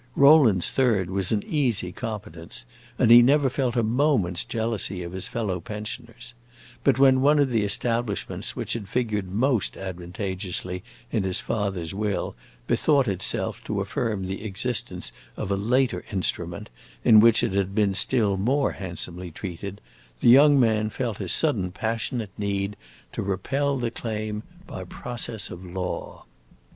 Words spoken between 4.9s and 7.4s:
of his fellow pensioners; but when one